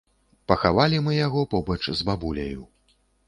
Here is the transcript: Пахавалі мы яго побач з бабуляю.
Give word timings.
Пахавалі 0.51 1.01
мы 1.09 1.13
яго 1.17 1.43
побач 1.53 1.79
з 1.89 2.01
бабуляю. 2.09 2.61